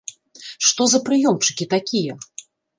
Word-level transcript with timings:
Што 0.69 0.87
за 0.95 1.03
прыёмчыкі 1.11 1.71
такія? 1.77 2.21